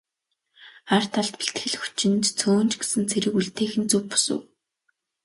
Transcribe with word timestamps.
Ар 0.95 1.03
талд 1.13 1.33
бэлтгэл 1.39 1.75
хүчинд 1.81 2.23
цөөн 2.39 2.67
ч 2.71 2.73
гэсэн 2.79 3.03
цэрэг 3.09 3.33
үлдээх 3.37 3.73
нь 3.81 3.89
зөв 3.91 4.03
бус 4.09 4.25
уу? 4.35 4.41